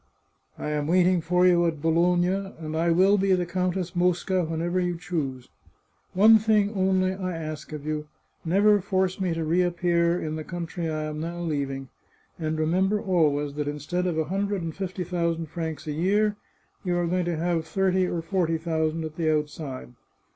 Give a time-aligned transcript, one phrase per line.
[0.57, 4.79] I am waiting for you at Bologna, and I will be the Countess Mosca whenever
[4.79, 5.47] you choose.
[6.15, 8.07] One thing, only, I ask of you:
[8.43, 11.89] never force me to reappear in the country I am now leaving;
[12.39, 16.35] and remember always that instead of a hundred and fifty thousand francs a year,
[16.83, 19.93] you are going to have thirty or forty thousand at the outside.